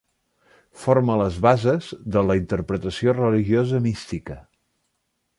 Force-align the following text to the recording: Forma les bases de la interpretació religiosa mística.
Forma 0.83 1.17
les 1.19 1.35
bases 1.45 1.89
de 2.15 2.23
la 2.29 2.37
interpretació 2.41 3.13
religiosa 3.17 3.83
mística. 3.87 4.39